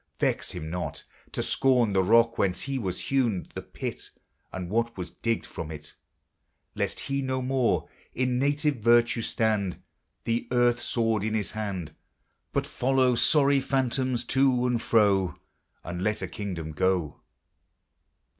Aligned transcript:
Vex 0.19 0.49
him 0.49 0.71
not 0.71 0.73
LABOR 0.77 0.83
AND 0.83 1.37
REST. 1.37 1.61
397 1.61 1.91
To 1.93 1.93
scorn 1.93 1.93
the 1.93 2.11
rock 2.11 2.37
whence 2.39 2.61
he 2.61 2.79
was 2.79 3.01
hewn, 3.01 3.47
the 3.53 3.61
pit 3.61 4.09
And 4.51 4.71
what 4.71 4.97
was 4.97 5.11
digged 5.11 5.45
from 5.45 5.69
it; 5.69 5.93
Lest 6.73 7.01
he 7.01 7.21
no 7.21 7.43
more 7.43 7.87
in 8.15 8.39
native 8.39 8.77
virtue 8.77 9.21
stand, 9.21 9.79
The 10.23 10.47
earth 10.51 10.79
sword 10.79 11.23
in 11.23 11.35
his 11.35 11.51
hand, 11.51 11.93
But 12.51 12.65
follow 12.65 13.13
sorry 13.13 13.59
phantoms 13.61 14.23
to 14.23 14.65
and 14.65 14.81
fro, 14.81 15.35
And 15.83 16.01
let 16.01 16.23
a 16.23 16.27
kingdom 16.27 16.71
go. 16.71 17.21